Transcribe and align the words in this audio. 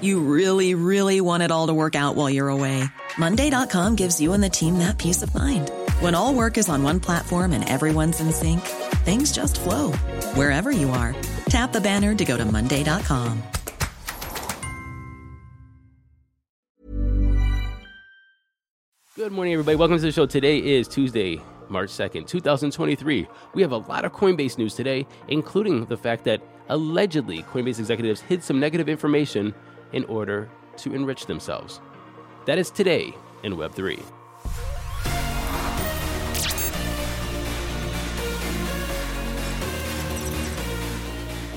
You 0.00 0.20
really, 0.20 0.74
really 0.74 1.20
want 1.20 1.42
it 1.42 1.50
all 1.50 1.66
to 1.68 1.74
work 1.74 1.96
out 1.96 2.14
while 2.14 2.30
you're 2.30 2.50
away. 2.50 2.84
Monday.com 3.18 3.96
gives 3.96 4.20
you 4.20 4.32
and 4.34 4.42
the 4.44 4.50
team 4.50 4.78
that 4.78 4.98
peace 4.98 5.22
of 5.22 5.34
mind. 5.34 5.70
When 6.00 6.14
all 6.14 6.34
work 6.34 6.58
is 6.58 6.68
on 6.68 6.82
one 6.82 7.00
platform 7.00 7.52
and 7.52 7.68
everyone's 7.68 8.20
in 8.20 8.30
sync, 8.30 8.60
things 9.04 9.32
just 9.32 9.58
flow 9.58 9.92
wherever 10.34 10.70
you 10.70 10.90
are. 10.90 11.16
Tap 11.48 11.72
the 11.72 11.80
banner 11.80 12.14
to 12.14 12.24
go 12.24 12.36
to 12.36 12.44
Monday.com. 12.44 13.42
Good 19.16 19.32
morning, 19.32 19.54
everybody. 19.54 19.76
Welcome 19.76 19.96
to 19.96 20.02
the 20.02 20.12
show. 20.12 20.26
Today 20.26 20.58
is 20.58 20.86
Tuesday, 20.86 21.40
March 21.68 21.90
2nd, 21.90 22.28
2023. 22.28 23.26
We 23.52 23.62
have 23.62 23.72
a 23.72 23.78
lot 23.78 24.04
of 24.04 24.12
Coinbase 24.12 24.58
news 24.58 24.76
today, 24.76 25.08
including 25.26 25.86
the 25.86 25.96
fact 25.96 26.22
that 26.24 26.40
allegedly 26.68 27.42
Coinbase 27.42 27.80
executives 27.80 28.20
hid 28.20 28.44
some 28.44 28.60
negative 28.60 28.88
information 28.88 29.52
in 29.92 30.04
order 30.04 30.48
to 30.78 30.94
enrich 30.94 31.26
themselves. 31.26 31.80
That 32.46 32.58
is 32.58 32.70
today 32.70 33.14
in 33.42 33.54
Web3. 33.56 34.02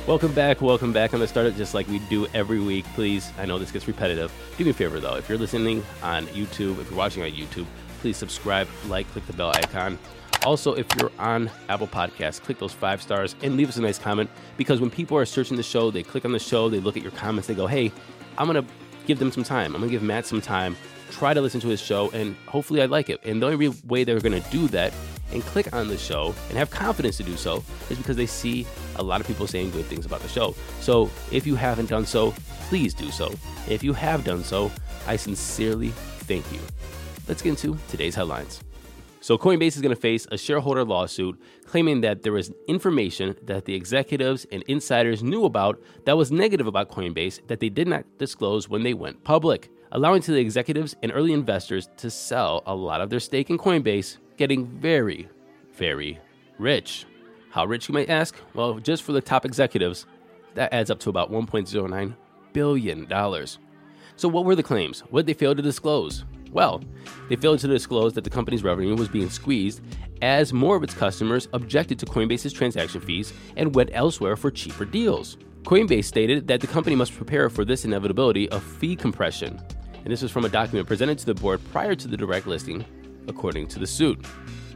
Welcome 0.08 0.34
back, 0.34 0.62
welcome 0.62 0.92
back. 0.92 1.14
I'm 1.14 1.20
going 1.20 1.22
to 1.22 1.28
start 1.28 1.46
it 1.46 1.56
just 1.56 1.74
like 1.74 1.88
we 1.88 2.00
do 2.00 2.28
every 2.34 2.60
week. 2.60 2.86
Please, 2.96 3.32
I 3.38 3.46
know 3.46 3.60
this 3.60 3.72
gets 3.72 3.88
repetitive. 3.88 4.32
Do 4.58 4.66
me 4.66 4.72
a 4.72 4.74
favor 4.74 5.00
though, 5.00 5.16
if 5.16 5.30
you're 5.30 5.38
listening 5.38 5.84
on 6.02 6.26
YouTube, 6.28 6.80
if 6.82 6.90
you're 6.90 6.98
watching 6.98 7.24
on 7.24 7.30
YouTube, 7.30 7.66
please 8.02 8.18
subscribe, 8.18 8.68
like, 8.88 9.08
click 9.12 9.26
the 9.28 9.34
bell 9.34 9.52
icon. 9.56 9.98
Also, 10.44 10.74
if 10.74 10.88
you're 10.98 11.12
on 11.20 11.52
Apple 11.70 11.88
Podcasts, 11.88 12.42
click 12.42 12.58
those 12.58 12.74
five 12.74 13.00
stars 13.00 13.36
and 13.44 13.56
leave 13.56 13.70
us 13.70 13.78
a 13.78 13.82
nice 13.82 14.00
comment 14.00 14.28
because 14.58 14.82
when 14.82 14.90
people 14.90 15.16
are 15.16 15.26
searching 15.26 15.56
the 15.56 15.64
show, 15.64 15.92
they 15.92 16.02
click 16.02 16.26
on 16.26 16.32
the 16.32 16.40
show, 16.40 16.68
they 16.68 16.80
look 16.80 16.98
at 16.98 17.04
your 17.04 17.12
comments, 17.12 17.48
they 17.48 17.54
go, 17.54 17.68
hey, 17.68 17.92
I'm 18.38 18.48
to 18.54 18.66
give 19.06 19.20
them 19.20 19.32
some 19.32 19.44
time. 19.44 19.76
I'm 19.76 19.82
to 19.82 19.90
give 19.90 20.04
Matt 20.04 20.26
some 20.26 20.42
time, 20.42 20.76
try 21.12 21.34
to 21.34 21.42
listen 21.42 21.60
to 21.62 21.68
his 21.68 21.82
show, 21.82 22.10
and 22.12 22.36
hopefully 22.48 22.82
I 22.82 22.86
like 22.86 23.10
it. 23.10 23.20
And 23.24 23.42
the 23.42 23.48
only 23.48 23.70
way 23.86 24.04
they're 24.04 24.20
to 24.20 24.50
do 24.52 24.68
that 24.70 24.94
and 25.32 25.42
click 25.44 25.74
on 25.74 25.88
the 25.88 25.98
show 25.98 26.36
and 26.50 26.58
have 26.58 26.70
confidence 26.70 27.18
to 27.18 27.24
do 27.24 27.38
so 27.38 27.64
is 27.90 27.98
because 27.98 28.18
they 28.18 28.26
see 28.26 28.66
a 28.98 29.04
lot 29.04 29.22
of 29.22 29.28
people 29.28 29.48
saying 29.48 29.72
good 29.72 29.86
things 29.86 30.06
about 30.06 30.22
the 30.22 30.28
show. 30.28 30.56
So 30.80 31.10
if 31.32 31.48
you 31.48 31.56
haven't 31.56 31.90
done 31.90 32.06
so, 32.06 32.32
please 32.68 32.94
do 32.94 33.10
so. 33.12 33.34
If 33.68 33.84
you 33.84 33.94
have 33.94 34.24
done 34.24 34.44
so, 34.44 34.72
I 35.08 35.16
sincerely 35.16 35.90
thank 35.90 36.52
you. 36.52 36.60
Let's 37.28 37.42
get 37.42 37.52
into 37.52 37.78
today's 37.88 38.16
headlines. 38.16 38.62
So, 39.24 39.38
Coinbase 39.38 39.76
is 39.76 39.82
going 39.82 39.94
to 39.94 40.02
face 40.02 40.26
a 40.32 40.38
shareholder 40.38 40.84
lawsuit 40.84 41.40
claiming 41.66 42.02
that 42.02 42.24
there 42.24 42.34
was 42.34 42.52
information 42.68 43.36
that 43.44 43.66
the 43.66 43.76
executives 43.76 44.48
and 44.52 44.64
insiders 44.64 45.22
knew 45.22 45.46
about 45.46 45.80
that 46.06 46.18
was 46.18 46.32
negative 46.32 46.66
about 46.66 46.90
Coinbase 46.90 47.46
that 47.46 47.60
they 47.60 47.70
did 47.70 47.88
not 47.88 48.04
disclose 48.18 48.68
when 48.68 48.82
they 48.82 48.96
went 48.96 49.24
public, 49.24 49.70
allowing 49.92 50.24
to 50.24 50.32
the 50.32 50.40
executives 50.40 50.96
and 51.04 51.12
early 51.14 51.34
investors 51.34 51.88
to 51.98 52.10
sell 52.10 52.64
a 52.66 52.74
lot 52.74 53.00
of 53.00 53.12
their 53.12 53.20
stake 53.20 53.52
in 53.52 53.60
Coinbase, 53.60 54.18
getting 54.38 54.66
very, 54.66 55.30
very 55.76 56.20
rich. 56.58 57.06
How 57.52 57.66
rich, 57.66 57.90
you 57.90 57.94
might 57.94 58.10
ask? 58.10 58.36
Well, 58.56 58.80
just 58.80 59.04
for 59.04 59.12
the 59.12 59.22
top 59.22 59.46
executives, 59.46 60.08
that 60.56 60.74
adds 60.74 60.90
up 60.90 61.00
to 61.02 61.12
about 61.12 61.32
$1.09 61.32 62.16
billion. 62.54 63.08
So, 64.16 64.28
what 64.28 64.46
were 64.46 64.56
the 64.56 64.64
claims? 64.64 65.02
What 65.12 65.28
did 65.28 65.36
they 65.36 65.40
fail 65.40 65.54
to 65.54 65.62
disclose? 65.62 66.26
Well, 66.52 66.84
they 67.30 67.36
failed 67.36 67.60
to 67.60 67.68
disclose 67.68 68.14
that 68.14 68.24
the 68.24 68.30
company's 68.30 68.64
revenue 68.64 68.96
was 68.96 69.08
being 69.08 69.30
squeezed 69.30 69.82
as 70.22 70.54
more 70.54 70.76
of 70.76 70.84
its 70.84 70.94
customers 70.94 71.48
objected 71.54 71.98
to 72.00 72.06
Coinbase's 72.06 72.54
transaction 72.54 73.02
fees 73.02 73.34
and 73.56 73.74
went 73.74 73.90
elsewhere 73.94 74.36
for 74.36 74.52
cheaper 74.52 74.86
deals. 74.86 75.38
Coinbase 75.64 76.06
stated 76.06 76.48
that 76.48 76.60
the 76.60 76.68
company 76.68 76.96
must 76.96 77.16
prepare 77.16 77.50
for 77.50 77.64
this 77.64 77.86
inevitability 77.86 78.50
of 78.50 78.64
fee 78.64 78.96
compression. 78.96 79.62
And 80.04 80.12
this 80.12 80.22
was 80.22 80.32
from 80.32 80.46
a 80.46 80.50
document 80.50 80.88
presented 80.88 81.20
to 81.20 81.26
the 81.26 81.36
board 81.36 81.62
prior 81.72 81.96
to 81.96 82.08
the 82.08 82.18
direct 82.18 82.48
listing, 82.48 82.84
according 83.28 83.68
to 83.68 83.80
the 83.80 83.88
suit. 83.88 84.26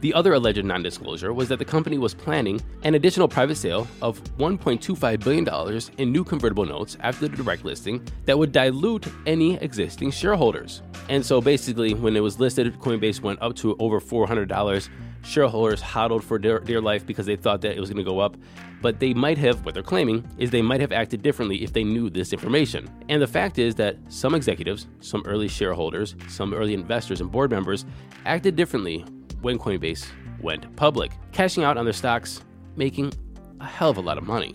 The 0.00 0.12
other 0.12 0.34
alleged 0.34 0.64
non 0.64 0.82
disclosure 0.82 1.32
was 1.32 1.48
that 1.48 1.58
the 1.58 1.64
company 1.64 1.98
was 1.98 2.14
planning 2.14 2.60
an 2.82 2.94
additional 2.94 3.28
private 3.28 3.56
sale 3.56 3.88
of 4.02 4.22
$1.25 4.38 5.24
billion 5.24 5.80
in 5.98 6.12
new 6.12 6.22
convertible 6.22 6.66
notes 6.66 6.96
after 7.00 7.28
the 7.28 7.36
direct 7.36 7.64
listing 7.64 8.06
that 8.26 8.38
would 8.38 8.52
dilute 8.52 9.06
any 9.26 9.56
existing 9.56 10.10
shareholders. 10.10 10.82
And 11.08 11.24
so 11.24 11.40
basically, 11.40 11.94
when 11.94 12.16
it 12.16 12.20
was 12.20 12.38
listed, 12.38 12.78
Coinbase 12.78 13.20
went 13.22 13.40
up 13.40 13.56
to 13.56 13.76
over 13.78 14.00
$400. 14.00 14.88
Shareholders 15.22 15.80
hodled 15.80 16.22
for 16.22 16.38
dear, 16.38 16.60
dear 16.60 16.80
life 16.80 17.04
because 17.04 17.26
they 17.26 17.36
thought 17.36 17.60
that 17.62 17.76
it 17.76 17.80
was 17.80 17.90
going 17.90 18.04
to 18.04 18.08
go 18.08 18.20
up. 18.20 18.36
But 18.82 19.00
they 19.00 19.14
might 19.14 19.38
have, 19.38 19.64
what 19.64 19.74
they're 19.74 19.82
claiming, 19.82 20.28
is 20.38 20.50
they 20.50 20.62
might 20.62 20.80
have 20.80 20.92
acted 20.92 21.22
differently 21.22 21.64
if 21.64 21.72
they 21.72 21.82
knew 21.82 22.10
this 22.10 22.32
information. 22.32 22.88
And 23.08 23.20
the 23.20 23.26
fact 23.26 23.58
is 23.58 23.74
that 23.76 23.96
some 24.08 24.34
executives, 24.34 24.86
some 25.00 25.24
early 25.26 25.48
shareholders, 25.48 26.14
some 26.28 26.52
early 26.52 26.74
investors, 26.74 27.20
and 27.20 27.32
board 27.32 27.50
members 27.50 27.86
acted 28.24 28.54
differently 28.54 29.04
when 29.42 29.58
Coinbase 29.58 30.06
went 30.40 30.74
public, 30.76 31.12
cashing 31.32 31.64
out 31.64 31.76
on 31.76 31.84
their 31.84 31.92
stocks, 31.92 32.40
making 32.76 33.12
a 33.60 33.66
hell 33.66 33.90
of 33.90 33.96
a 33.96 34.00
lot 34.00 34.18
of 34.18 34.24
money. 34.24 34.54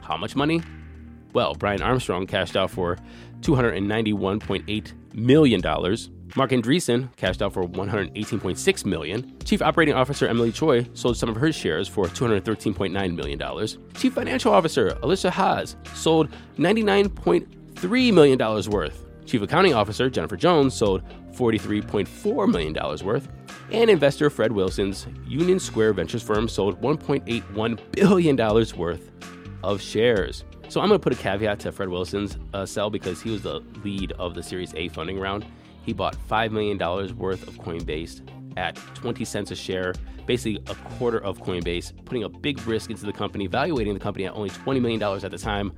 How 0.00 0.16
much 0.16 0.34
money? 0.34 0.62
Well, 1.32 1.54
Brian 1.54 1.82
Armstrong 1.82 2.26
cashed 2.26 2.56
out 2.56 2.70
for 2.70 2.98
$291.8 3.40 4.92
million. 5.14 5.60
Marc 6.36 6.50
Andreessen 6.52 7.14
cashed 7.16 7.42
out 7.42 7.52
for 7.52 7.66
118.6 7.66 8.84
million. 8.84 9.36
Chief 9.44 9.60
Operating 9.60 9.94
Officer 9.94 10.28
Emily 10.28 10.52
Choi 10.52 10.86
sold 10.94 11.16
some 11.16 11.28
of 11.28 11.36
her 11.36 11.52
shares 11.52 11.88
for 11.88 12.06
213.9 12.06 13.14
million 13.16 13.38
dollars. 13.38 13.78
Chief 13.94 14.12
Financial 14.12 14.52
Officer 14.52 14.90
Alesia 15.02 15.30
Haas 15.30 15.76
sold 15.94 16.28
99.3 16.56 18.14
million 18.14 18.38
dollars 18.38 18.68
worth. 18.68 19.09
Chief 19.30 19.42
Accounting 19.42 19.74
Officer 19.74 20.10
Jennifer 20.10 20.36
Jones 20.36 20.74
sold 20.74 21.04
$43.4 21.34 22.50
million 22.50 22.74
worth, 23.06 23.28
and 23.70 23.88
investor 23.88 24.28
Fred 24.28 24.50
Wilson's 24.50 25.06
Union 25.24 25.60
Square 25.60 25.92
Ventures 25.92 26.20
firm 26.20 26.48
sold 26.48 26.80
$1.81 26.80 27.78
billion 27.92 28.36
worth 28.76 29.12
of 29.62 29.80
shares. 29.80 30.42
So 30.68 30.80
I'm 30.80 30.88
going 30.88 30.98
to 30.98 31.02
put 31.02 31.12
a 31.12 31.16
caveat 31.16 31.60
to 31.60 31.70
Fred 31.70 31.88
Wilson's 31.88 32.38
uh, 32.54 32.66
sell 32.66 32.90
because 32.90 33.22
he 33.22 33.30
was 33.30 33.42
the 33.42 33.60
lead 33.84 34.10
of 34.18 34.34
the 34.34 34.42
Series 34.42 34.74
A 34.74 34.88
funding 34.88 35.20
round. 35.20 35.46
He 35.84 35.92
bought 35.92 36.16
$5 36.28 36.50
million 36.50 36.76
worth 37.16 37.46
of 37.46 37.54
Coinbase 37.54 38.22
at 38.56 38.76
20 38.94 39.24
cents 39.24 39.50
a 39.50 39.56
share, 39.56 39.94
basically 40.26 40.62
a 40.68 40.74
quarter 40.96 41.18
of 41.18 41.38
Coinbase, 41.38 41.92
putting 42.04 42.24
a 42.24 42.28
big 42.28 42.64
risk 42.66 42.90
into 42.90 43.06
the 43.06 43.12
company, 43.12 43.46
valuating 43.46 43.94
the 43.94 44.00
company 44.00 44.26
at 44.26 44.34
only 44.34 44.50
$20 44.50 44.80
million 44.80 45.02
at 45.02 45.30
the 45.30 45.38
time. 45.38 45.72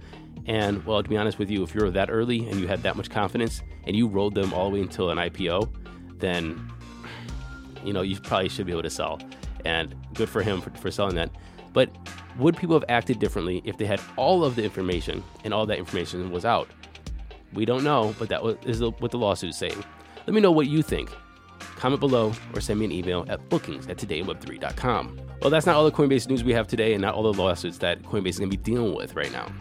And 0.46 0.84
well, 0.84 1.02
to 1.02 1.08
be 1.08 1.16
honest 1.16 1.38
with 1.38 1.50
you, 1.50 1.62
if 1.62 1.74
you're 1.74 1.90
that 1.90 2.10
early 2.10 2.48
and 2.48 2.60
you 2.60 2.66
had 2.66 2.82
that 2.82 2.96
much 2.96 3.10
confidence 3.10 3.62
and 3.86 3.94
you 3.94 4.08
rolled 4.08 4.34
them 4.34 4.52
all 4.52 4.70
the 4.70 4.74
way 4.74 4.80
until 4.82 5.10
an 5.10 5.18
IPO, 5.18 5.72
then 6.18 6.70
you 7.84 7.92
know 7.92 8.02
you 8.02 8.18
probably 8.20 8.48
should 8.48 8.66
be 8.66 8.72
able 8.72 8.82
to 8.82 8.90
sell. 8.90 9.20
And 9.64 9.94
good 10.14 10.28
for 10.28 10.42
him 10.42 10.60
for, 10.60 10.70
for 10.70 10.90
selling 10.90 11.14
that. 11.16 11.30
But 11.72 11.90
would 12.38 12.56
people 12.56 12.74
have 12.74 12.84
acted 12.88 13.18
differently 13.18 13.62
if 13.64 13.78
they 13.78 13.86
had 13.86 14.00
all 14.16 14.44
of 14.44 14.56
the 14.56 14.64
information 14.64 15.22
and 15.44 15.54
all 15.54 15.66
that 15.66 15.78
information 15.78 16.30
was 16.30 16.44
out? 16.44 16.68
We 17.52 17.64
don't 17.64 17.84
know, 17.84 18.14
but 18.18 18.28
that 18.30 18.42
is 18.64 18.82
what 18.82 19.10
the 19.10 19.18
lawsuit 19.18 19.50
is 19.50 19.56
saying. 19.56 19.84
Let 20.26 20.34
me 20.34 20.40
know 20.40 20.50
what 20.50 20.66
you 20.66 20.82
think. 20.82 21.10
Comment 21.82 21.98
below 21.98 22.32
or 22.54 22.60
send 22.60 22.78
me 22.78 22.84
an 22.84 22.92
email 22.92 23.26
at 23.28 23.48
bookings 23.48 23.88
at 23.88 23.96
todayweb3.com. 23.96 25.20
Well, 25.40 25.50
that's 25.50 25.66
not 25.66 25.74
all 25.74 25.84
the 25.84 25.90
Coinbase 25.90 26.28
news 26.28 26.44
we 26.44 26.52
have 26.52 26.68
today 26.68 26.92
and 26.92 27.02
not 27.02 27.16
all 27.16 27.24
the 27.24 27.32
lawsuits 27.32 27.78
that 27.78 28.00
Coinbase 28.04 28.28
is 28.28 28.38
going 28.38 28.48
to 28.52 28.56
be 28.56 28.62
dealing 28.62 28.94
with 28.94 29.16
right 29.16 29.32
now. 29.32 29.52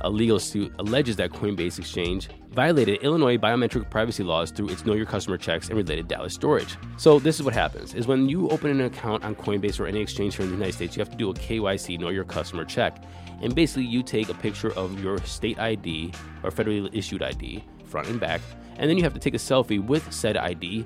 A 0.00 0.10
legal 0.10 0.40
suit 0.40 0.72
alleges 0.80 1.14
that 1.14 1.30
Coinbase 1.30 1.78
Exchange 1.78 2.28
violated 2.50 3.04
Illinois 3.04 3.38
biometric 3.38 3.88
privacy 3.88 4.24
laws 4.24 4.50
through 4.50 4.70
its 4.70 4.84
know 4.84 4.94
your 4.94 5.06
customer 5.06 5.38
checks 5.38 5.68
and 5.68 5.76
related 5.76 6.08
data 6.08 6.28
storage. 6.28 6.76
So 6.96 7.20
this 7.20 7.36
is 7.36 7.44
what 7.44 7.54
happens 7.54 7.94
is 7.94 8.08
when 8.08 8.28
you 8.28 8.48
open 8.48 8.72
an 8.72 8.80
account 8.80 9.22
on 9.22 9.36
Coinbase 9.36 9.78
or 9.78 9.86
any 9.86 10.00
exchange 10.00 10.34
here 10.34 10.42
in 10.42 10.50
the 10.50 10.56
United 10.56 10.74
States, 10.74 10.96
you 10.96 11.02
have 11.02 11.10
to 11.10 11.16
do 11.16 11.30
a 11.30 11.34
KYC 11.34 12.00
know 12.00 12.08
your 12.08 12.24
customer 12.24 12.64
check. 12.64 13.00
And 13.42 13.54
basically 13.54 13.84
you 13.84 14.02
take 14.02 14.28
a 14.28 14.34
picture 14.34 14.72
of 14.72 15.00
your 15.00 15.18
state 15.18 15.60
ID 15.60 16.14
or 16.42 16.50
federally 16.50 16.92
issued 16.92 17.22
ID, 17.22 17.62
front 17.84 18.08
and 18.08 18.18
back, 18.18 18.40
and 18.76 18.90
then 18.90 18.96
you 18.96 19.04
have 19.04 19.14
to 19.14 19.20
take 19.20 19.34
a 19.34 19.38
selfie 19.38 19.78
with 19.78 20.12
said 20.12 20.36
ID 20.36 20.84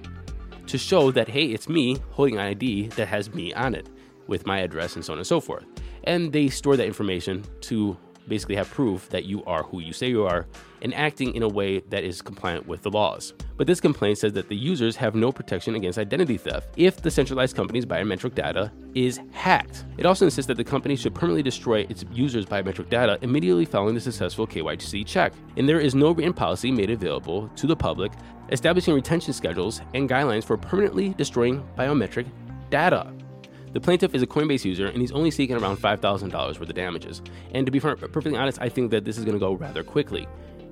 to 0.69 0.79
show 0.79 1.11
that 1.11 1.29
hey, 1.29 1.47
it's 1.47 1.69
me 1.69 1.97
holding 2.11 2.37
an 2.37 2.41
ID 2.41 2.89
that 2.89 3.09
has 3.09 3.35
me 3.35 3.53
on 3.55 3.75
it 3.75 3.89
with 4.27 4.47
my 4.47 4.61
address 4.61 4.95
and 4.95 5.05
so 5.05 5.13
on 5.13 5.19
and 5.19 5.27
so 5.27 5.41
forth. 5.41 5.65
And 6.05 6.33
they 6.33 6.49
store 6.49 6.77
that 6.77 6.87
information 6.87 7.45
to 7.63 7.97
basically 8.29 8.57
have 8.57 8.71
proof 8.71 9.09
that 9.11 9.25
you 9.25 9.45
are 9.45 9.63
who 9.63 9.81
you 9.81 9.93
say 9.93 10.09
you 10.09 10.25
are 10.25 10.47
and 10.83 10.95
acting 10.95 11.35
in 11.35 11.43
a 11.43 11.49
way 11.49 11.81
that 11.81 12.05
is 12.05 12.23
compliant 12.23 12.67
with 12.67 12.83
the 12.83 12.91
laws. 12.91 13.35
But 13.57 13.67
this 13.67 13.81
complaint 13.81 14.19
says 14.19 14.33
that 14.35 14.49
the 14.49 14.57
users 14.57 14.95
have 14.97 15.15
no 15.15 15.33
protection 15.33 15.75
against 15.75 15.99
identity 15.99 16.37
theft 16.37 16.69
if 16.77 17.03
the 17.03 17.11
centralized 17.11 17.57
company's 17.57 17.85
biometric 17.85 18.35
data 18.35 18.71
is 18.95 19.21
hacked. 19.33 19.85
It 19.97 20.07
also 20.07 20.27
insists 20.27 20.47
that 20.47 20.57
the 20.57 20.65
company 20.65 20.95
should 20.95 21.15
permanently 21.15 21.43
destroy 21.43 21.81
its 21.89 22.05
users' 22.13 22.47
biometric 22.47 22.89
data 22.89 23.19
immediately 23.23 23.65
following 23.65 23.95
the 23.95 24.01
successful 24.01 24.47
KYC 24.47 25.05
check. 25.07 25.33
And 25.57 25.69
there 25.69 25.81
is 25.81 25.95
no 25.95 26.13
written 26.13 26.33
policy 26.33 26.71
made 26.71 26.91
available 26.91 27.49
to 27.57 27.67
the 27.67 27.77
public 27.77 28.13
establishing 28.51 28.95
retention 28.95 29.33
schedules 29.33 29.81
and 29.95 30.09
guidelines 30.09 30.45
for 30.45 30.57
permanently 30.57 31.11
destroying 31.15 31.67
biometric 31.77 32.27
data. 32.71 33.13
The 33.79 33.85
plaintiff 33.85 34.13
is 34.13 34.23
a 34.23 34.27
Coinbase 34.27 34.65
user 34.65 34.89
and 34.89 35.01
he's 35.01 35.13
only 35.13 35.31
seeking 35.31 35.55
around 35.55 35.77
$5,000 35.77 36.33
worth 36.33 36.61
of 36.61 36.75
damages. 36.75 37.23
And 37.55 37.65
to 37.65 37.71
be 37.71 37.79
perfectly 37.79 38.35
honest, 38.35 38.61
I 38.61 38.69
think 38.69 38.91
that 38.91 39.05
this 39.05 39.17
is 39.17 39.25
going 39.25 39.37
to 39.37 39.39
go 39.39 39.53
rather 39.53 39.85
quickly. 39.85 40.27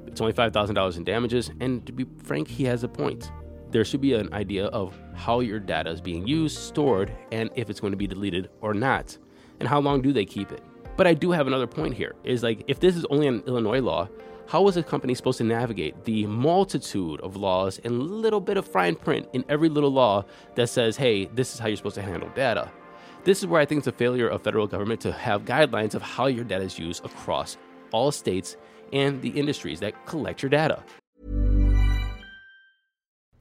It's 0.08 0.20
only 0.20 0.32
$5,000 0.32 0.96
in 0.96 1.04
damages, 1.04 1.52
and 1.60 1.86
to 1.86 1.92
be 1.92 2.04
frank, 2.24 2.48
he 2.48 2.64
has 2.64 2.82
a 2.82 2.88
point. 2.88 3.30
There 3.70 3.84
should 3.84 4.00
be 4.00 4.14
an 4.14 4.34
idea 4.34 4.66
of 4.66 4.98
how 5.14 5.38
your 5.38 5.60
data 5.60 5.88
is 5.90 6.00
being 6.00 6.26
used, 6.26 6.58
stored, 6.58 7.12
and 7.30 7.48
if 7.54 7.70
it's 7.70 7.78
going 7.78 7.92
to 7.92 7.96
be 7.96 8.08
deleted 8.08 8.50
or 8.60 8.74
not, 8.74 9.16
and 9.60 9.68
how 9.68 9.78
long 9.78 10.02
do 10.02 10.12
they 10.12 10.24
keep 10.24 10.50
it. 10.50 10.64
But 10.96 11.06
I 11.06 11.14
do 11.14 11.30
have 11.30 11.46
another 11.46 11.68
point 11.68 11.94
here 11.94 12.16
is 12.24 12.42
like, 12.42 12.64
if 12.66 12.80
this 12.80 12.96
is 12.96 13.04
only 13.08 13.28
an 13.28 13.44
Illinois 13.46 13.80
law, 13.80 14.08
how 14.48 14.66
is 14.66 14.76
a 14.76 14.82
company 14.82 15.14
supposed 15.14 15.38
to 15.38 15.44
navigate 15.44 16.06
the 16.06 16.26
multitude 16.26 17.20
of 17.20 17.36
laws 17.36 17.78
and 17.84 18.02
little 18.02 18.40
bit 18.40 18.56
of 18.56 18.66
fine 18.66 18.96
print 18.96 19.28
in 19.32 19.44
every 19.48 19.68
little 19.68 19.92
law 19.92 20.24
that 20.56 20.66
says, 20.66 20.96
hey, 20.96 21.26
this 21.26 21.54
is 21.54 21.60
how 21.60 21.68
you're 21.68 21.76
supposed 21.76 21.94
to 21.94 22.02
handle 22.02 22.30
data? 22.30 22.68
This 23.26 23.40
is 23.40 23.46
where 23.48 23.60
I 23.60 23.66
think 23.66 23.80
it's 23.80 23.88
a 23.88 23.92
failure 23.92 24.28
of 24.28 24.42
federal 24.42 24.68
government 24.68 25.00
to 25.00 25.10
have 25.10 25.44
guidelines 25.44 25.96
of 25.96 26.02
how 26.02 26.26
your 26.26 26.44
data 26.44 26.62
is 26.62 26.78
used 26.78 27.04
across 27.04 27.56
all 27.90 28.12
states 28.12 28.56
and 28.92 29.20
the 29.20 29.30
industries 29.30 29.80
that 29.80 30.06
collect 30.06 30.44
your 30.44 30.50
data. 30.50 30.84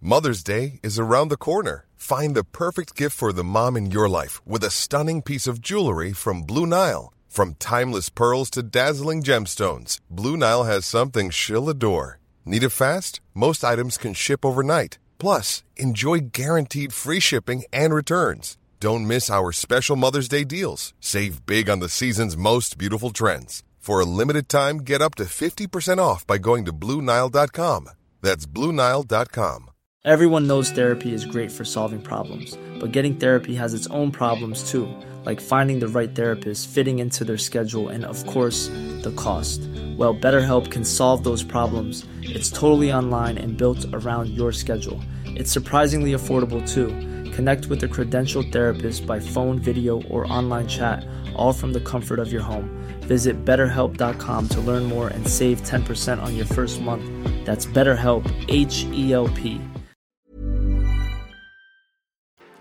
Mother's 0.01 0.41
Day 0.41 0.79
is 0.81 0.97
around 0.97 1.27
the 1.27 1.37
corner. 1.37 1.85
Find 1.97 2.33
the 2.33 2.43
perfect 2.43 2.95
gift 2.95 3.15
for 3.15 3.31
the 3.31 3.43
mom 3.43 3.77
in 3.77 3.91
your 3.91 4.09
life 4.09 4.41
with 4.43 4.63
a 4.63 4.71
stunning 4.71 5.21
piece 5.21 5.45
of 5.45 5.61
jewelry 5.61 6.13
from 6.13 6.41
Blue 6.41 6.65
Nile. 6.65 7.13
From 7.29 7.53
timeless 7.53 8.09
pearls 8.09 8.49
to 8.51 8.63
dazzling 8.63 9.21
gemstones, 9.21 9.99
Blue 10.09 10.35
Nile 10.35 10.63
has 10.63 10.87
something 10.87 11.29
she'll 11.29 11.69
adore. 11.69 12.17
Need 12.43 12.63
it 12.63 12.69
fast? 12.69 13.21
Most 13.35 13.63
items 13.63 13.99
can 13.99 14.15
ship 14.15 14.43
overnight. 14.43 14.97
Plus, 15.19 15.63
enjoy 15.75 16.21
guaranteed 16.31 16.91
free 16.91 17.19
shipping 17.19 17.65
and 17.71 17.93
returns. 17.93 18.57
Don't 18.85 19.07
miss 19.07 19.31
our 19.31 19.51
special 19.51 19.95
Mother's 19.95 20.27
Day 20.27 20.43
deals. 20.43 20.93
Save 20.99 21.47
big 21.47 21.71
on 21.71 21.79
the 21.79 21.89
season's 21.89 22.37
most 22.37 22.77
beautiful 22.77 23.09
trends. 23.09 23.63
For 23.79 23.99
a 23.99 24.05
limited 24.05 24.47
time, 24.47 24.81
get 24.81 25.01
up 25.01 25.15
to 25.15 25.23
50% 25.23 25.97
off 25.97 26.27
by 26.27 26.37
going 26.37 26.65
to 26.65 26.71
Bluenile.com. 26.71 27.89
That's 28.21 28.45
Bluenile.com. 28.45 29.71
Everyone 30.05 30.45
knows 30.45 30.69
therapy 30.69 31.15
is 31.15 31.25
great 31.25 31.51
for 31.51 31.65
solving 31.65 31.99
problems, 31.99 32.59
but 32.79 32.91
getting 32.91 33.15
therapy 33.15 33.55
has 33.55 33.73
its 33.73 33.87
own 33.87 34.11
problems 34.11 34.69
too, 34.69 34.87
like 35.25 35.41
finding 35.41 35.79
the 35.79 35.87
right 35.87 36.13
therapist, 36.13 36.69
fitting 36.69 36.99
into 36.99 37.23
their 37.23 37.39
schedule, 37.39 37.89
and 37.89 38.05
of 38.05 38.23
course, 38.27 38.67
the 39.01 39.13
cost. 39.15 39.61
Well, 39.97 40.13
BetterHelp 40.13 40.69
can 40.69 40.85
solve 40.85 41.23
those 41.23 41.41
problems. 41.41 42.05
It's 42.21 42.51
totally 42.51 42.93
online 42.93 43.39
and 43.39 43.57
built 43.57 43.83
around 43.93 44.29
your 44.29 44.51
schedule. 44.51 45.01
It's 45.25 45.51
surprisingly 45.51 46.11
affordable 46.11 46.61
too. 46.71 47.14
Connect 47.35 47.65
with 47.67 47.83
a 47.83 47.87
credentialed 47.89 48.53
therapist 48.53 49.05
by 49.05 49.19
phone, 49.19 49.59
video, 49.59 50.01
or 50.03 50.25
online 50.31 50.67
chat, 50.69 51.05
all 51.35 51.51
from 51.51 51.73
the 51.73 51.81
comfort 51.81 52.17
of 52.17 52.31
your 52.31 52.41
home. 52.41 52.69
Visit 53.01 53.43
betterhelp.com 53.43 54.47
to 54.47 54.61
learn 54.61 54.85
more 54.85 55.09
and 55.09 55.27
save 55.27 55.61
10% 55.63 56.23
on 56.23 56.33
your 56.33 56.45
first 56.45 56.79
month. 56.79 57.03
That's 57.45 57.65
BetterHelp, 57.65 58.23
H 58.47 58.85
E 58.85 59.11
L 59.11 59.27
P. 59.27 59.59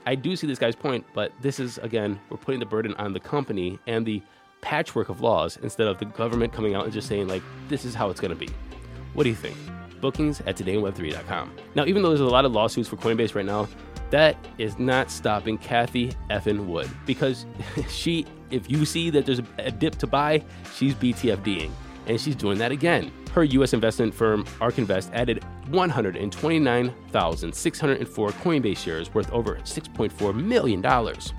I 0.06 0.16
do 0.16 0.34
see 0.34 0.48
this 0.48 0.58
guy's 0.58 0.74
point, 0.74 1.06
but 1.14 1.30
this 1.40 1.60
is, 1.60 1.78
again, 1.78 2.18
we're 2.28 2.36
putting 2.36 2.58
the 2.58 2.66
burden 2.66 2.94
on 2.94 3.12
the 3.12 3.20
company 3.20 3.78
and 3.86 4.04
the 4.04 4.20
patchwork 4.60 5.08
of 5.08 5.20
laws 5.20 5.56
instead 5.62 5.86
of 5.86 6.00
the 6.00 6.06
government 6.06 6.52
coming 6.52 6.74
out 6.74 6.82
and 6.82 6.92
just 6.92 7.06
saying, 7.06 7.28
like, 7.28 7.44
this 7.68 7.84
is 7.84 7.94
how 7.94 8.10
it's 8.10 8.20
going 8.20 8.36
to 8.36 8.36
be. 8.36 8.48
What 9.12 9.22
do 9.22 9.28
you 9.28 9.36
think? 9.36 9.56
Bookings 10.00 10.40
at 10.40 10.56
todayinweb3.com. 10.56 11.52
Now, 11.76 11.86
even 11.86 12.02
though 12.02 12.08
there's 12.08 12.20
a 12.20 12.26
lot 12.26 12.44
of 12.44 12.50
lawsuits 12.50 12.88
for 12.88 12.96
Coinbase 12.96 13.36
right 13.36 13.46
now, 13.46 13.68
that 14.10 14.36
is 14.58 14.78
not 14.78 15.10
stopping 15.10 15.58
Cathie 15.58 16.14
effin 16.30 16.66
Wood 16.66 16.90
because 17.06 17.46
she, 17.88 18.26
if 18.50 18.70
you 18.70 18.84
see 18.84 19.10
that 19.10 19.26
there's 19.26 19.40
a 19.58 19.70
dip 19.70 19.96
to 19.96 20.06
buy, 20.06 20.42
she's 20.74 20.94
BTFDing 20.94 21.70
and 22.06 22.20
she's 22.20 22.36
doing 22.36 22.58
that 22.58 22.72
again. 22.72 23.10
Her 23.32 23.44
U.S. 23.44 23.72
investment 23.72 24.12
firm 24.14 24.44
ARK 24.60 24.78
Invest 24.78 25.10
added 25.12 25.42
129,604 25.70 28.28
Coinbase 28.30 28.76
shares 28.76 29.12
worth 29.12 29.32
over 29.32 29.56
$6.4 29.56 30.34
million, 30.34 30.80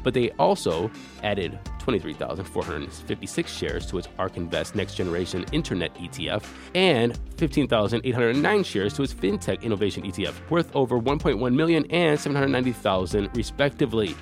but 0.04 0.14
they 0.14 0.32
also 0.32 0.92
added 1.24 1.58
23,456 1.80 3.54
shares 3.54 3.86
to 3.86 3.98
its 3.98 4.10
ARK 4.18 4.36
Invest 4.36 4.76
Next 4.76 4.96
Generation 4.96 5.46
Internet 5.54 5.96
ETF 5.96 6.44
and 6.74 7.18
15,809 7.38 8.64
shares 8.64 8.94
to 8.96 9.04
its 9.04 9.14
FinTech 9.14 9.62
Innovation 9.62 10.04
ETF, 10.04 10.34
worth 10.50 10.76
over 10.76 11.00
1.1 11.00 11.56
million 11.56 11.86
and 11.92 12.20
790,000 12.20 13.30
respectively. 13.36 14.16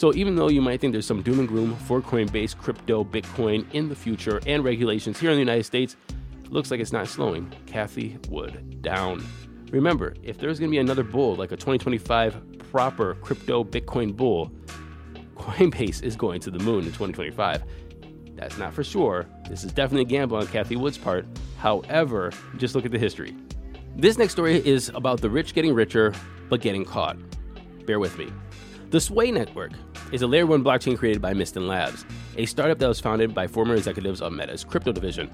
So 0.00 0.14
even 0.14 0.34
though 0.34 0.48
you 0.48 0.62
might 0.62 0.80
think 0.80 0.92
there's 0.94 1.04
some 1.04 1.20
doom 1.20 1.40
and 1.40 1.46
gloom 1.46 1.76
for 1.76 2.00
Coinbase, 2.00 2.56
crypto, 2.56 3.04
Bitcoin 3.04 3.66
in 3.74 3.90
the 3.90 3.94
future 3.94 4.40
and 4.46 4.64
regulations 4.64 5.20
here 5.20 5.28
in 5.28 5.36
the 5.36 5.40
United 5.40 5.64
States, 5.64 5.94
looks 6.48 6.70
like 6.70 6.80
it's 6.80 6.90
not 6.90 7.06
slowing 7.06 7.52
Cathie 7.66 8.16
Wood 8.30 8.80
down. 8.80 9.22
Remember, 9.70 10.14
if 10.22 10.38
there's 10.38 10.58
going 10.58 10.70
to 10.70 10.74
be 10.74 10.78
another 10.78 11.02
bull, 11.02 11.36
like 11.36 11.52
a 11.52 11.54
2025 11.54 12.70
proper 12.70 13.14
crypto 13.16 13.62
Bitcoin 13.62 14.16
bull, 14.16 14.50
Coinbase 15.36 16.02
is 16.02 16.16
going 16.16 16.40
to 16.40 16.50
the 16.50 16.60
moon 16.60 16.78
in 16.78 16.92
2025. 16.92 17.62
That's 18.36 18.56
not 18.56 18.72
for 18.72 18.82
sure. 18.82 19.26
This 19.50 19.64
is 19.64 19.72
definitely 19.72 20.04
a 20.04 20.18
gamble 20.18 20.38
on 20.38 20.46
Cathie 20.46 20.76
Wood's 20.76 20.96
part. 20.96 21.26
However, 21.58 22.32
just 22.56 22.74
look 22.74 22.86
at 22.86 22.90
the 22.90 22.98
history. 22.98 23.36
This 23.96 24.16
next 24.16 24.32
story 24.32 24.66
is 24.66 24.88
about 24.94 25.20
the 25.20 25.28
rich 25.28 25.52
getting 25.52 25.74
richer, 25.74 26.14
but 26.48 26.62
getting 26.62 26.86
caught. 26.86 27.18
Bear 27.84 28.00
with 28.00 28.16
me. 28.16 28.32
The 28.90 29.00
Sui 29.00 29.30
Network 29.30 29.70
is 30.10 30.22
a 30.22 30.26
layer 30.26 30.46
1 30.46 30.64
blockchain 30.64 30.98
created 30.98 31.22
by 31.22 31.32
Mysten 31.32 31.68
Labs, 31.68 32.04
a 32.36 32.44
startup 32.44 32.80
that 32.80 32.88
was 32.88 32.98
founded 32.98 33.32
by 33.32 33.46
former 33.46 33.76
executives 33.76 34.20
of 34.20 34.32
Meta's 34.32 34.64
crypto 34.64 34.90
division. 34.90 35.30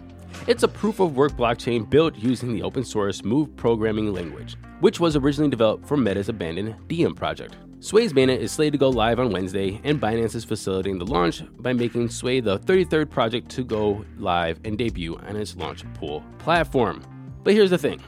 It's 0.47 0.63
a 0.63 0.69
proof 0.69 1.01
of 1.01 1.17
work 1.17 1.33
blockchain 1.33 1.89
built 1.89 2.15
using 2.17 2.53
the 2.53 2.63
open 2.63 2.85
source 2.85 3.25
Move 3.25 3.57
programming 3.57 4.13
language, 4.13 4.59
which 4.81 5.01
was 5.01 5.17
originally 5.17 5.49
developed 5.49 5.89
for 5.89 5.97
Meta's 5.97 6.29
abandoned 6.29 6.77
Diem 6.87 7.15
project. 7.15 7.57
Sui's 7.81 8.13
mainnet 8.13 8.41
is 8.41 8.53
slated 8.53 8.75
to 8.75 8.79
go 8.79 8.91
live 8.91 9.19
on 9.19 9.33
Wednesday, 9.33 9.81
and 9.85 9.99
Binance 9.99 10.35
is 10.35 10.45
facilitating 10.45 10.99
the 10.99 11.07
launch 11.07 11.43
by 11.61 11.73
making 11.73 12.11
Sui 12.11 12.41
the 12.41 12.59
33rd 12.59 13.09
project 13.09 13.49
to 13.53 13.65
go 13.65 14.05
live 14.19 14.61
and 14.67 14.77
debut 14.77 15.17
on 15.17 15.35
its 15.35 15.57
launch 15.57 15.83
pool 15.95 16.23
platform. 16.37 17.03
But 17.43 17.55
here's 17.55 17.71
the 17.71 17.79
thing 17.79 18.03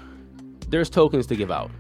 there's 0.69 0.91
tokens 0.91 1.27
to 1.29 1.37
give 1.37 1.51
out. 1.51 1.71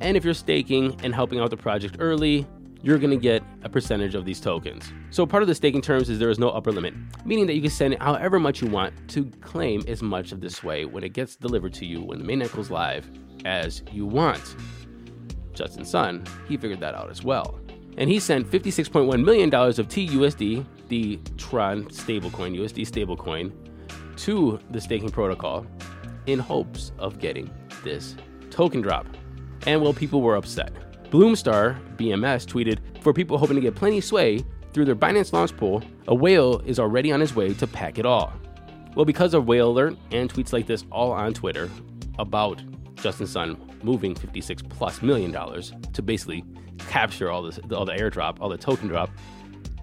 And 0.00 0.16
if 0.16 0.24
you're 0.24 0.34
staking 0.34 1.00
and 1.04 1.14
helping 1.14 1.38
out 1.38 1.50
the 1.50 1.56
project 1.56 1.98
early, 2.00 2.48
you're 2.82 2.98
going 2.98 3.10
to 3.10 3.16
get 3.16 3.42
a 3.62 3.68
percentage 3.68 4.14
of 4.14 4.24
these 4.24 4.40
tokens. 4.40 4.92
So 5.10 5.24
part 5.24 5.42
of 5.42 5.48
the 5.48 5.54
staking 5.54 5.82
terms 5.82 6.10
is 6.10 6.18
there 6.18 6.30
is 6.30 6.38
no 6.38 6.50
upper 6.50 6.72
limit, 6.72 6.94
meaning 7.24 7.46
that 7.46 7.54
you 7.54 7.62
can 7.62 7.70
send 7.70 7.96
however 8.00 8.40
much 8.40 8.60
you 8.60 8.68
want 8.68 8.92
to 9.10 9.24
claim 9.40 9.82
as 9.86 10.02
much 10.02 10.32
of 10.32 10.40
this 10.40 10.64
way 10.64 10.84
when 10.84 11.04
it 11.04 11.12
gets 11.12 11.36
delivered 11.36 11.72
to 11.74 11.86
you 11.86 12.02
when 12.02 12.18
the 12.18 12.24
mainnet 12.24 12.54
goes 12.54 12.70
live 12.70 13.08
as 13.44 13.82
you 13.92 14.04
want. 14.04 14.56
Justin 15.52 15.84
Sun, 15.84 16.24
he 16.48 16.56
figured 16.56 16.80
that 16.80 16.94
out 16.94 17.10
as 17.10 17.22
well. 17.22 17.60
And 17.98 18.08
he 18.08 18.18
sent 18.18 18.50
$56.1 18.50 19.22
million 19.22 19.54
of 19.54 19.88
TUSD, 19.88 20.64
the 20.88 21.20
Tron 21.36 21.84
stablecoin, 21.84 22.58
USD 22.58 22.86
stablecoin, 22.86 23.52
to 24.16 24.58
the 24.70 24.80
staking 24.80 25.10
protocol 25.10 25.66
in 26.26 26.38
hopes 26.38 26.92
of 26.98 27.18
getting 27.18 27.50
this 27.84 28.16
token 28.50 28.80
drop. 28.80 29.06
And 29.66 29.80
well, 29.80 29.92
people 29.92 30.22
were 30.22 30.36
upset. 30.36 30.72
Bloomstar 31.12 31.78
BMS 31.98 32.46
tweeted 32.46 32.78
For 33.02 33.12
people 33.12 33.36
hoping 33.36 33.56
to 33.56 33.60
get 33.60 33.74
plenty 33.74 34.00
Sui 34.00 34.42
through 34.72 34.86
their 34.86 34.96
Binance 34.96 35.34
launch 35.34 35.54
pool, 35.54 35.82
a 36.08 36.14
whale 36.14 36.60
is 36.60 36.78
already 36.78 37.12
on 37.12 37.20
his 37.20 37.36
way 37.36 37.52
to 37.52 37.66
pack 37.66 37.98
it 37.98 38.06
all. 38.06 38.32
Well, 38.94 39.04
because 39.04 39.34
of 39.34 39.46
Whale 39.46 39.68
Alert 39.68 39.98
and 40.10 40.32
tweets 40.32 40.54
like 40.54 40.66
this 40.66 40.86
all 40.90 41.12
on 41.12 41.34
Twitter 41.34 41.68
about 42.18 42.62
Justin 42.94 43.26
Sun 43.26 43.58
moving 43.82 44.14
56 44.14 44.62
plus 44.70 45.02
million 45.02 45.30
dollars 45.30 45.74
to 45.92 46.00
basically 46.00 46.44
capture 46.78 47.30
all 47.30 47.42
this, 47.42 47.60
all 47.74 47.84
the 47.84 47.92
airdrop, 47.92 48.38
all 48.40 48.48
the 48.48 48.56
token 48.56 48.88
drop, 48.88 49.10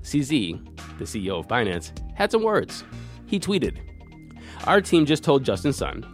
CZ, 0.01 0.98
the 0.98 1.05
CEO 1.05 1.38
of 1.39 1.48
Binance, 1.48 1.91
had 2.15 2.31
some 2.31 2.41
words. 2.41 2.83
He 3.27 3.39
tweeted, 3.39 3.77
"Our 4.65 4.81
team 4.81 5.05
just 5.05 5.24
told 5.24 5.43
Justin 5.43 5.74
Sun 5.74 6.05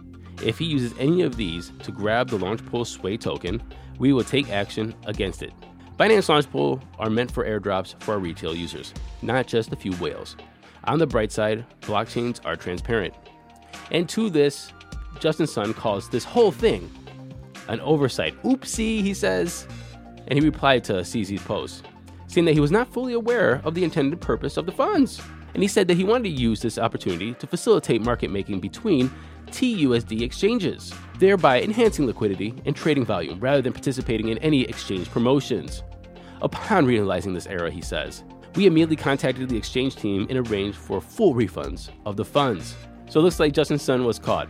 if 0.42 0.58
he 0.58 0.66
uses 0.66 0.92
any 0.98 1.22
of 1.22 1.36
these 1.36 1.72
to 1.84 1.90
grab 1.90 2.28
the 2.28 2.36
launch 2.36 2.64
pool 2.66 2.84
Sui 2.84 3.16
token, 3.16 3.62
we 3.98 4.12
will 4.12 4.24
take 4.24 4.50
action 4.50 4.94
against 5.06 5.42
it. 5.42 5.52
Binance 5.98 6.28
Launchpool 6.28 6.82
are 6.98 7.08
meant 7.08 7.30
for 7.30 7.44
airdrops 7.44 8.00
for 8.02 8.12
our 8.12 8.18
retail 8.18 8.54
users, 8.54 8.92
not 9.22 9.46
just 9.46 9.72
a 9.72 9.76
few 9.76 9.92
whales. 9.92 10.36
On 10.84 10.98
the 10.98 11.06
bright 11.06 11.32
side, 11.32 11.64
blockchains 11.82 12.40
are 12.44 12.56
transparent. 12.56 13.14
And 13.90 14.08
to 14.10 14.30
this, 14.30 14.72
Justin 15.20 15.46
Sun 15.46 15.74
calls 15.74 16.10
this 16.10 16.24
whole 16.24 16.52
thing 16.52 16.90
an 17.68 17.80
oversight. 17.80 18.40
Oopsie, 18.42 19.02
he 19.02 19.14
says. 19.14 19.66
And 20.28 20.38
he 20.38 20.44
replied 20.44 20.84
to 20.84 20.94
CZ's 20.94 21.42
post, 21.42 21.84
saying 22.26 22.44
that 22.46 22.54
he 22.54 22.60
was 22.60 22.72
not 22.72 22.92
fully 22.92 23.12
aware 23.12 23.60
of 23.64 23.74
the 23.74 23.84
intended 23.84 24.20
purpose 24.20 24.56
of 24.56 24.66
the 24.66 24.72
funds. 24.72 25.20
And 25.54 25.62
he 25.62 25.68
said 25.68 25.88
that 25.88 25.96
he 25.96 26.04
wanted 26.04 26.24
to 26.24 26.42
use 26.42 26.60
this 26.60 26.78
opportunity 26.78 27.32
to 27.34 27.46
facilitate 27.46 28.02
market 28.02 28.30
making 28.30 28.60
between 28.60 29.10
TUSD 29.46 30.20
exchanges, 30.20 30.92
thereby 31.18 31.60
enhancing 31.62 32.06
liquidity 32.06 32.54
and 32.64 32.74
trading 32.74 33.04
volume 33.04 33.40
rather 33.40 33.62
than 33.62 33.72
participating 33.72 34.28
in 34.28 34.38
any 34.38 34.62
exchange 34.62 35.10
promotions. 35.10 35.82
Upon 36.42 36.86
realizing 36.86 37.32
this 37.32 37.46
error, 37.46 37.70
he 37.70 37.80
says, 37.80 38.24
we 38.54 38.66
immediately 38.66 38.96
contacted 38.96 39.48
the 39.48 39.56
exchange 39.56 39.96
team 39.96 40.26
and 40.30 40.46
arranged 40.48 40.78
for 40.78 41.00
full 41.00 41.34
refunds 41.34 41.90
of 42.04 42.16
the 42.16 42.24
funds. 42.24 42.74
So 43.08 43.20
it 43.20 43.22
looks 43.22 43.38
like 43.38 43.52
Justin 43.52 43.78
Sun 43.78 44.04
was 44.04 44.18
caught. 44.18 44.48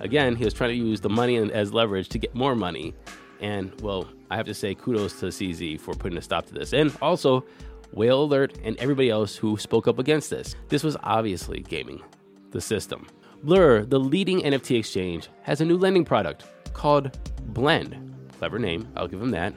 Again, 0.00 0.36
he 0.36 0.44
was 0.44 0.52
trying 0.52 0.70
to 0.70 0.76
use 0.76 1.00
the 1.00 1.08
money 1.08 1.36
as 1.36 1.72
leverage 1.72 2.08
to 2.10 2.18
get 2.18 2.34
more 2.34 2.54
money. 2.54 2.94
And, 3.40 3.72
well, 3.80 4.08
I 4.30 4.36
have 4.36 4.46
to 4.46 4.54
say 4.54 4.74
kudos 4.74 5.20
to 5.20 5.26
CZ 5.26 5.80
for 5.80 5.94
putting 5.94 6.18
a 6.18 6.22
stop 6.22 6.46
to 6.46 6.54
this. 6.54 6.72
And 6.72 6.96
also, 7.00 7.44
Whale 7.92 8.24
Alert 8.24 8.58
and 8.64 8.76
everybody 8.78 9.10
else 9.10 9.36
who 9.36 9.56
spoke 9.56 9.86
up 9.86 9.98
against 9.98 10.30
this. 10.30 10.56
This 10.68 10.82
was 10.82 10.96
obviously 11.04 11.60
gaming 11.60 12.02
the 12.50 12.60
system. 12.60 13.06
Blur, 13.44 13.84
the 13.84 14.00
leading 14.00 14.40
NFT 14.40 14.78
exchange, 14.78 15.28
has 15.42 15.60
a 15.60 15.66
new 15.66 15.76
lending 15.76 16.02
product 16.02 16.46
called 16.72 17.18
Blend. 17.48 17.94
Clever 18.38 18.58
name, 18.58 18.88
I'll 18.96 19.06
give 19.06 19.20
them 19.20 19.32
that. 19.32 19.52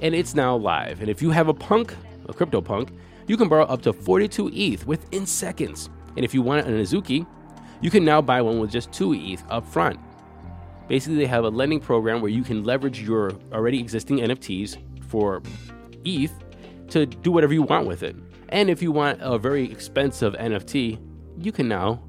And 0.00 0.16
it's 0.16 0.34
now 0.34 0.56
live. 0.56 1.00
And 1.00 1.08
if 1.08 1.22
you 1.22 1.30
have 1.30 1.46
a 1.46 1.54
punk, 1.54 1.94
a 2.28 2.34
crypto 2.34 2.60
punk, 2.60 2.90
you 3.28 3.36
can 3.36 3.48
borrow 3.48 3.66
up 3.66 3.82
to 3.82 3.92
42 3.92 4.50
ETH 4.52 4.84
within 4.88 5.26
seconds. 5.26 5.90
And 6.16 6.24
if 6.24 6.34
you 6.34 6.42
want 6.42 6.66
an 6.66 6.74
Azuki, 6.74 7.24
you 7.80 7.88
can 7.88 8.04
now 8.04 8.20
buy 8.20 8.42
one 8.42 8.58
with 8.58 8.72
just 8.72 8.92
2 8.92 9.14
ETH 9.14 9.44
up 9.48 9.64
front. 9.64 10.00
Basically, 10.88 11.16
they 11.16 11.26
have 11.26 11.44
a 11.44 11.50
lending 11.50 11.78
program 11.78 12.20
where 12.20 12.32
you 12.32 12.42
can 12.42 12.64
leverage 12.64 13.00
your 13.00 13.30
already 13.52 13.78
existing 13.78 14.18
NFTs 14.18 14.76
for 15.04 15.40
ETH 16.04 16.32
to 16.88 17.06
do 17.06 17.30
whatever 17.30 17.54
you 17.54 17.62
want 17.62 17.86
with 17.86 18.02
it. 18.02 18.16
And 18.48 18.68
if 18.68 18.82
you 18.82 18.90
want 18.90 19.20
a 19.22 19.38
very 19.38 19.70
expensive 19.70 20.34
NFT, 20.34 20.98
you 21.38 21.52
can 21.52 21.68
now 21.68 22.02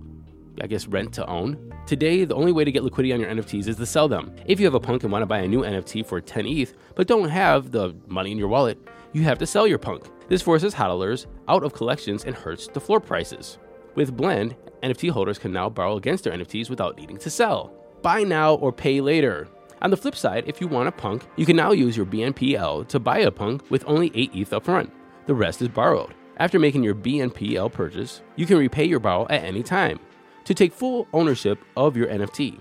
I 0.62 0.67
guess, 0.67 0.88
rent 0.88 1.13
to 1.13 1.27
own. 1.27 1.74
Today, 1.85 2.25
the 2.25 2.35
only 2.35 2.51
way 2.51 2.63
to 2.63 2.71
get 2.71 2.83
liquidity 2.83 3.13
on 3.13 3.19
your 3.19 3.29
NFTs 3.29 3.67
is 3.67 3.75
to 3.77 3.85
sell 3.85 4.07
them. 4.07 4.35
If 4.45 4.59
you 4.59 4.65
have 4.65 4.75
a 4.75 4.79
punk 4.79 5.03
and 5.03 5.12
want 5.12 5.21
to 5.21 5.27
buy 5.27 5.39
a 5.39 5.47
new 5.47 5.62
NFT 5.62 6.05
for 6.05 6.21
10 6.21 6.45
ETH, 6.47 6.74
but 6.95 7.07
don't 7.07 7.29
have 7.29 7.71
the 7.71 7.95
money 8.07 8.31
in 8.31 8.38
your 8.38 8.47
wallet, 8.47 8.77
you 9.13 9.24
have 9.24 9.38
to 9.39 9.45
sell 9.45 9.67
your 9.67 9.77
punk. 9.77 10.05
This 10.27 10.41
forces 10.41 10.74
hodlers 10.74 11.27
out 11.47 11.63
of 11.63 11.74
collections 11.74 12.25
and 12.25 12.35
hurts 12.35 12.67
the 12.67 12.79
floor 12.79 13.00
prices. 13.00 13.59
With 13.95 14.15
Blend, 14.15 14.55
NFT 14.83 15.12
holders 15.12 15.38
can 15.38 15.51
now 15.51 15.69
borrow 15.69 15.97
against 15.97 16.24
their 16.24 16.33
NFTs 16.33 16.69
without 16.69 16.97
needing 16.97 17.17
to 17.17 17.29
sell. 17.29 17.74
Buy 18.01 18.24
now 18.24 18.55
or 18.55 18.71
pay 18.71 19.01
later. 19.01 19.47
On 19.81 19.89
the 19.89 19.97
flip 19.97 20.15
side, 20.15 20.45
if 20.47 20.59
you 20.59 20.67
want 20.67 20.88
a 20.88 20.91
punk, 20.91 21.27
you 21.35 21.45
can 21.45 21.55
now 21.55 21.71
use 21.71 21.95
your 21.95 22.05
BNPL 22.05 22.88
to 22.88 23.00
buy 23.00 23.19
a 23.19 23.31
punk 23.31 23.69
with 23.69 23.83
only 23.88 24.12
8 24.15 24.31
ETH 24.33 24.50
upfront. 24.51 24.89
The 25.27 25.35
rest 25.35 25.62
is 25.62 25.67
borrowed. 25.67 26.13
After 26.38 26.59
making 26.59 26.83
your 26.83 26.95
BNPL 26.95 27.71
purchase, 27.71 28.21
you 28.35 28.45
can 28.45 28.57
repay 28.57 28.85
your 28.85 29.00
borrow 29.00 29.25
at 29.29 29.43
any 29.43 29.63
time 29.63 30.00
to 30.45 30.53
take 30.53 30.71
full 30.71 31.07
ownership 31.13 31.59
of 31.75 31.97
your 31.97 32.07
NFT, 32.07 32.59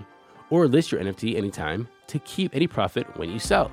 or 0.50 0.66
list 0.66 0.90
your 0.90 1.00
NFT 1.00 1.36
anytime 1.36 1.88
to 2.08 2.18
keep 2.20 2.54
any 2.54 2.66
profit 2.66 3.06
when 3.16 3.30
you 3.30 3.38
sell. 3.38 3.70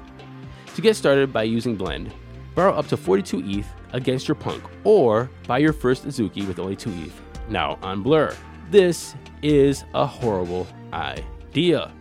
To 0.76 0.82
get 0.82 0.96
started 0.96 1.34
by 1.34 1.44
using 1.44 1.76
Blend, 1.76 2.14
borrow 2.56 2.74
up 2.74 2.88
to 2.88 2.98
42 2.98 3.44
ETH 3.46 3.68
against 3.94 4.28
your 4.28 4.36
punk, 4.36 4.64
or 4.84 5.30
buy 5.48 5.58
your 5.58 5.74
first 5.74 6.06
Azuki 6.06 6.48
with 6.48 6.60
only 6.60 6.76
2 6.76 6.90
ETH. 6.92 7.22
Now 7.50 7.78
on 7.82 8.04
Blur. 8.04 8.36
This 8.70 9.16
is 9.42 9.84
a 9.94 10.06
horrible 10.06 10.68
idea. 10.94 11.92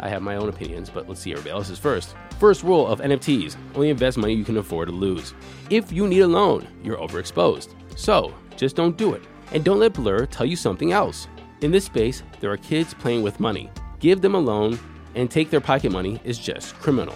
I 0.00 0.08
have 0.08 0.22
my 0.22 0.36
own 0.36 0.50
opinions, 0.50 0.90
but 0.90 1.08
let's 1.08 1.20
see 1.20 1.32
everybody 1.32 1.52
else's 1.52 1.78
first. 1.78 2.14
First 2.38 2.62
rule 2.62 2.86
of 2.86 3.00
NFTs 3.00 3.56
only 3.74 3.90
invest 3.90 4.18
money 4.18 4.34
you 4.34 4.44
can 4.44 4.58
afford 4.58 4.88
to 4.88 4.94
lose. 4.94 5.32
If 5.70 5.92
you 5.92 6.06
need 6.06 6.20
a 6.20 6.28
loan, 6.28 6.66
you're 6.82 6.98
overexposed. 6.98 7.74
So 7.96 8.34
just 8.56 8.76
don't 8.76 8.98
do 8.98 9.14
it. 9.14 9.22
And 9.52 9.64
don't 9.64 9.78
let 9.78 9.94
Blur 9.94 10.26
tell 10.26 10.44
you 10.44 10.56
something 10.56 10.92
else. 10.92 11.28
In 11.64 11.70
this 11.70 11.86
space, 11.86 12.22
there 12.40 12.52
are 12.52 12.58
kids 12.58 12.92
playing 12.92 13.22
with 13.22 13.40
money. 13.40 13.70
Give 13.98 14.20
them 14.20 14.34
a 14.34 14.38
loan 14.38 14.78
and 15.14 15.30
take 15.30 15.48
their 15.48 15.62
pocket 15.62 15.90
money 15.90 16.20
is 16.22 16.38
just 16.38 16.74
criminal. 16.74 17.14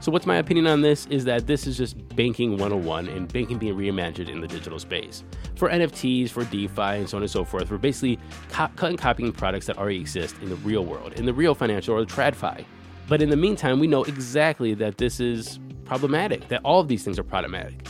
So, 0.00 0.10
what's 0.10 0.26
my 0.26 0.38
opinion 0.38 0.66
on 0.66 0.80
this 0.80 1.06
is 1.06 1.24
that 1.26 1.46
this 1.46 1.64
is 1.64 1.76
just 1.76 1.96
banking 2.16 2.58
101 2.58 3.06
and 3.06 3.32
banking 3.32 3.56
being 3.56 3.76
reimagined 3.76 4.30
in 4.30 4.40
the 4.40 4.48
digital 4.48 4.80
space. 4.80 5.22
For 5.54 5.68
NFTs, 5.68 6.30
for 6.30 6.42
DeFi, 6.42 6.98
and 6.98 7.08
so 7.08 7.18
on 7.18 7.22
and 7.22 7.30
so 7.30 7.44
forth, 7.44 7.70
we're 7.70 7.78
basically 7.78 8.18
co- 8.48 8.66
cut 8.74 8.90
and 8.90 8.98
copying 8.98 9.30
products 9.30 9.66
that 9.66 9.78
already 9.78 10.00
exist 10.00 10.34
in 10.42 10.48
the 10.48 10.56
real 10.56 10.84
world, 10.84 11.12
in 11.12 11.24
the 11.24 11.32
real 11.32 11.54
financial 11.54 11.94
or 11.94 12.04
the 12.04 12.12
TradFi. 12.12 12.64
But 13.06 13.22
in 13.22 13.30
the 13.30 13.36
meantime, 13.36 13.78
we 13.78 13.86
know 13.86 14.02
exactly 14.02 14.74
that 14.74 14.98
this 14.98 15.20
is 15.20 15.60
problematic, 15.84 16.48
that 16.48 16.62
all 16.64 16.80
of 16.80 16.88
these 16.88 17.04
things 17.04 17.16
are 17.16 17.22
problematic 17.22 17.86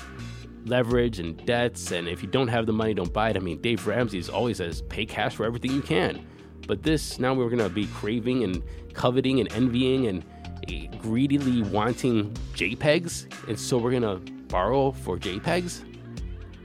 leverage 0.69 1.19
and 1.19 1.45
debts. 1.47 1.93
And 1.93 2.09
if 2.09 2.23
you 2.23 2.29
don't 2.29 2.49
have 2.49 2.67
the 2.67 2.73
money, 2.73 2.95
don't 2.95 3.13
buy 3.13 3.31
it. 3.31 3.37
I 3.37 3.41
mean, 3.41 3.61
Dave 3.61 3.87
Ramsey 3.87 4.23
always 4.31 4.59
says 4.59 4.83
pay 4.83 5.07
cash 5.07 5.35
for 5.35 5.45
everything 5.45 5.73
you 5.73 5.83
can. 5.83 6.27
But 6.67 6.83
this, 6.83 7.19
now 7.19 7.35
we're 7.35 7.49
going 7.49 7.59
to 7.59 7.71
be 7.71 7.87
craving 7.87 8.45
and 8.45 8.63
coveting 8.93 9.41
and 9.41 9.51
envying 9.53 10.07
and 10.07 10.25
eh, 10.69 10.87
greedily 10.99 11.63
wanting 11.63 12.33
JPEGs. 12.55 13.49
And 13.49 13.59
so 13.59 13.79
we're 13.79 13.99
going 13.99 14.03
to 14.03 14.33
borrow 14.49 14.93
for 14.93 15.19
JPEGs. 15.19 15.85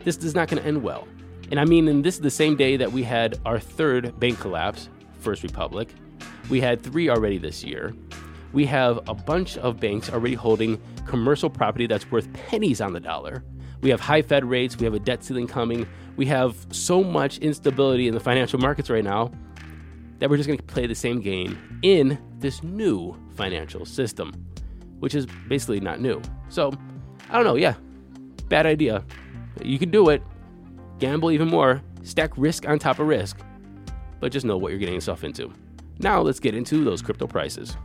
This 0.03 0.17
is 0.17 0.36
not 0.36 0.50
going 0.50 0.62
to 0.62 0.67
end 0.67 0.83
well. 0.83 1.07
And 1.51 1.60
I 1.60 1.65
mean, 1.65 1.88
and 1.88 2.03
this 2.03 2.15
is 2.15 2.22
the 2.22 2.31
same 2.31 2.55
day 2.55 2.77
that 2.77 2.91
we 2.91 3.03
had 3.03 3.39
our 3.45 3.60
third 3.60 4.19
bank 4.19 4.39
collapse, 4.39 4.89
First 5.19 5.43
Republic. 5.43 5.93
We 6.50 6.60
had 6.60 6.81
three 6.81 7.10
already 7.10 7.38
this 7.38 7.63
year. 7.63 7.95
We 8.51 8.65
have 8.65 9.00
a 9.07 9.13
bunch 9.13 9.57
of 9.57 9.79
banks 9.79 10.10
already 10.10 10.36
holding 10.36 10.81
commercial 11.07 11.50
property 11.50 11.88
that's 11.88 12.10
worth 12.12 12.31
pennies 12.33 12.81
on 12.81 12.93
the 12.93 13.00
dollar. 13.00 13.43
We 13.84 13.90
have 13.90 14.00
high 14.00 14.22
Fed 14.22 14.46
rates, 14.46 14.78
we 14.78 14.86
have 14.86 14.94
a 14.94 15.00
debt 15.00 15.25
ceiling 15.25 15.46
coming, 15.46 15.86
we 16.16 16.25
have 16.28 16.56
so 16.72 17.04
much 17.04 17.38
instability 17.40 18.08
in 18.08 18.13
the 18.13 18.20
financial 18.20 18.58
markets 18.58 18.90
right 18.90 19.04
now 19.04 19.30
that 20.20 20.30
we're 20.30 20.38
just 20.38 20.48
going 20.48 20.58
to 20.58 20.63
play 20.63 20.88
the 20.88 20.96
same 20.96 21.20
game 21.20 21.80
in 21.82 22.18
this 22.40 22.63
new 22.63 23.13
financial 23.36 23.86
system, 23.86 24.32
which 25.00 25.13
is 25.13 25.25
basically 25.50 25.82
not 25.82 26.00
new. 26.00 26.22
So, 26.48 26.72
I 27.30 27.36
don't 27.36 27.44
know, 27.44 27.56
yeah, 27.56 27.74
bad 28.48 28.66
idea. 28.66 29.04
You 29.62 29.78
can 29.78 29.92
do 29.92 30.08
it, 30.10 30.24
gamble 31.00 31.32
even 31.32 31.50
more, 31.50 31.82
stack 32.04 32.32
risk 32.38 32.66
on 32.66 32.80
top 32.80 33.00
of 33.00 33.08
risk, 33.08 33.38
but 34.22 34.32
just 34.32 34.46
know 34.46 34.56
what 34.56 34.70
you're 34.70 34.80
getting 34.80 34.96
yourself 34.96 35.25
into. 35.25 35.52
Now, 36.00 36.22
let's 36.22 36.40
get 36.40 36.56
into 36.56 36.86
those 36.86 37.02
crypto 37.02 37.28
prices. 37.28 37.75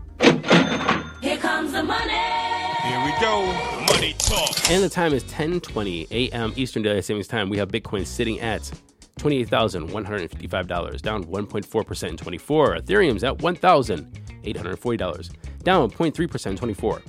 Here 2.89 3.05
we 3.05 3.13
go. 3.21 3.47
Money 3.93 4.15
talk. 4.19 4.71
And 4.71 4.83
the 4.83 4.89
time 4.89 5.13
is 5.13 5.23
10:20 5.25 6.11
a.m. 6.11 6.55
Eastern 6.57 6.83
Daylight 6.83 7.05
Savings 7.05 7.29
Time. 7.29 7.51
We 7.51 7.59
have 7.59 7.69
Bitcoin 7.69 8.07
sitting 8.07 8.41
at 8.41 8.63
$28,155, 9.19 11.03
down 11.03 11.25
1.4% 11.25 12.09
in 12.09 12.17
24. 12.17 12.77
Ethereum's 12.77 13.25
at 13.25 13.37
$1,840, 13.39 15.31
down 15.63 15.91
0.3% 15.91 16.57
24. 16.57 17.03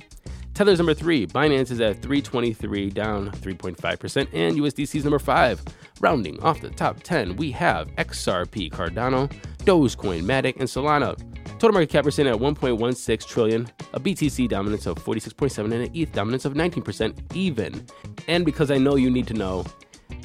Tether's 0.52 0.78
number 0.78 0.92
three. 0.92 1.26
Binance 1.26 1.70
is 1.70 1.80
at 1.80 2.02
323, 2.02 2.90
down 2.90 3.30
3.5%. 3.30 4.28
And 4.34 4.56
USDC's 4.58 5.04
number 5.04 5.18
five. 5.18 5.62
Rounding 6.00 6.38
off 6.42 6.60
the 6.60 6.68
top 6.68 7.02
10, 7.02 7.36
we 7.36 7.50
have 7.52 7.88
XRP 7.96 8.70
Cardano, 8.70 9.32
Dogecoin, 9.64 10.22
Matic, 10.24 10.56
and 10.56 10.68
Solana. 10.68 11.16
Total 11.60 11.74
market 11.74 11.90
cap 11.90 12.04
percent 12.04 12.26
at 12.26 12.36
1.16 12.36 13.26
trillion, 13.26 13.70
a 13.92 14.00
BTC 14.00 14.48
dominance 14.48 14.86
of 14.86 14.96
46.7 14.96 15.64
and 15.64 15.74
an 15.74 15.90
ETH 15.92 16.10
dominance 16.10 16.46
of 16.46 16.54
19% 16.54 17.36
even. 17.36 17.86
And 18.28 18.46
because 18.46 18.70
I 18.70 18.78
know 18.78 18.96
you 18.96 19.10
need 19.10 19.26
to 19.26 19.34
know, 19.34 19.66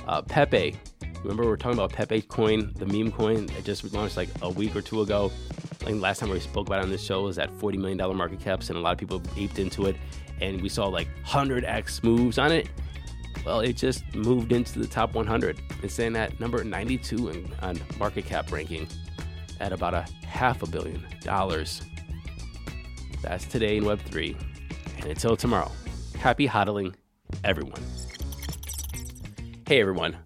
uh, 0.07 0.21
Pepe. 0.21 0.77
Remember 1.23 1.43
we 1.43 1.51
are 1.51 1.57
talking 1.57 1.77
about 1.77 1.91
Pepe 1.91 2.21
coin, 2.21 2.71
the 2.77 2.85
meme 2.85 3.11
coin 3.11 3.47
that 3.47 3.65
just 3.65 3.83
launched 3.93 4.15
like 4.15 4.29
a 4.43 4.49
week 4.49 4.77
or 4.77 4.81
two 4.81 5.01
ago. 5.01 5.29
Like 5.83 5.95
last 5.95 6.19
time 6.19 6.29
we 6.29 6.39
spoke 6.39 6.67
about 6.67 6.79
it 6.79 6.83
on 6.83 6.89
this 6.89 7.03
show 7.03 7.23
was 7.23 7.37
at 7.37 7.51
40 7.59 7.79
million 7.79 7.97
dollar 7.97 8.13
market 8.13 8.39
caps, 8.39 8.69
and 8.69 8.77
a 8.77 8.81
lot 8.81 8.93
of 8.93 8.97
people 8.97 9.21
aped 9.35 9.59
into 9.59 9.87
it. 9.87 9.97
And 10.39 10.61
we 10.61 10.69
saw 10.69 10.87
like 10.87 11.09
100x 11.25 12.01
moves 12.01 12.37
on 12.37 12.53
it. 12.53 12.69
well, 13.45 13.59
it 13.59 13.73
just 13.73 14.05
moved 14.15 14.53
into 14.53 14.79
the 14.79 14.87
top 14.87 15.13
100. 15.13 15.59
It's 15.83 15.95
staying 15.95 16.15
at 16.15 16.39
number 16.39 16.63
92 16.63 17.27
in, 17.27 17.53
on 17.61 17.77
market 17.99 18.25
cap 18.25 18.53
ranking 18.53 18.87
at 19.59 19.71
about 19.71 19.93
a 19.93 20.05
half 20.25 20.63
a 20.63 20.67
billion 20.67 21.05
dollars. 21.21 21.81
That's 23.21 23.45
today 23.45 23.77
in 23.77 23.83
Web3. 23.83 24.35
And 24.97 25.05
until 25.05 25.35
tomorrow, 25.35 25.71
happy 26.17 26.47
hodling, 26.47 26.93
everyone. 27.43 27.81
Hey, 29.67 29.81
everyone. 29.81 30.17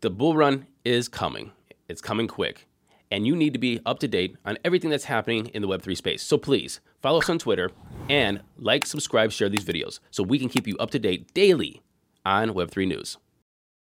The 0.00 0.10
bull 0.10 0.36
run 0.36 0.66
is 0.84 1.08
coming. 1.08 1.52
It's 1.88 2.00
coming 2.00 2.28
quick. 2.28 2.66
And 3.10 3.26
you 3.26 3.34
need 3.34 3.52
to 3.52 3.58
be 3.58 3.80
up 3.84 3.98
to 4.00 4.08
date 4.08 4.36
on 4.44 4.58
everything 4.64 4.90
that's 4.90 5.04
happening 5.04 5.46
in 5.48 5.62
the 5.62 5.68
Web3 5.68 5.96
space. 5.96 6.22
So 6.22 6.38
please 6.38 6.80
follow 7.02 7.18
us 7.18 7.28
on 7.28 7.38
Twitter 7.38 7.70
and 8.08 8.40
like, 8.58 8.86
subscribe, 8.86 9.32
share 9.32 9.48
these 9.48 9.64
videos 9.64 10.00
so 10.10 10.22
we 10.22 10.38
can 10.38 10.48
keep 10.48 10.66
you 10.66 10.76
up 10.78 10.90
to 10.92 10.98
date 10.98 11.32
daily 11.34 11.82
on 12.24 12.50
Web3 12.50 12.88
News. 12.88 13.16